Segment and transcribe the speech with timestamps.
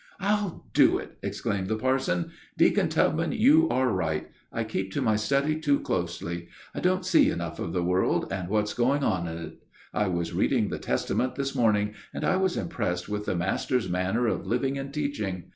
[0.19, 2.31] "I'll do it!" exclaimed the parson.
[2.57, 4.31] "Deacon Tubman, you are right.
[4.51, 6.47] I do keep to my study too closely.
[6.73, 9.59] I don't see enough of the world and what's going on in it.
[9.93, 14.25] I was reading the Testament this morning, and I was impressed with the Master's manner
[14.25, 15.43] of living and teaching.